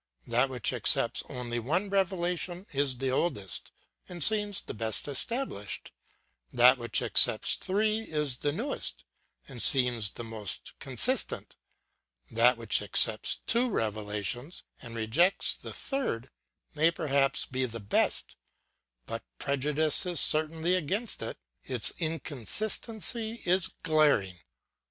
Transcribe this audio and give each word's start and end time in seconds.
That 0.25 0.49
which 0.49 0.73
accepts 0.73 1.21
only 1.29 1.59
one 1.59 1.87
revelation 1.91 2.65
is 2.73 2.97
the 2.97 3.11
oldest 3.11 3.71
and 4.09 4.23
seems 4.23 4.59
the 4.59 4.73
best 4.73 5.07
established; 5.07 5.91
that 6.51 6.79
which 6.79 7.03
accepts 7.03 7.55
three 7.55 8.01
is 8.09 8.37
the 8.39 8.51
newest 8.51 9.05
and 9.47 9.61
seems 9.61 10.09
the 10.09 10.23
most 10.23 10.73
consistent; 10.79 11.55
that 12.31 12.57
which 12.57 12.81
accepts 12.81 13.41
two 13.45 13.69
revelations 13.69 14.63
and 14.81 14.95
rejects 14.95 15.55
the 15.55 15.71
third 15.71 16.31
may 16.73 16.89
perhaps 16.89 17.45
be 17.45 17.67
the 17.67 17.79
best, 17.79 18.35
but 19.05 19.21
prejudice 19.37 20.07
is 20.07 20.19
certainly 20.19 20.73
against 20.73 21.21
it; 21.21 21.37
its 21.63 21.93
inconsistency 21.99 23.43
is 23.45 23.67
glaring. 23.83 24.39